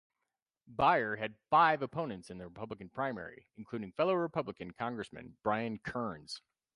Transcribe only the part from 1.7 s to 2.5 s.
opponents in the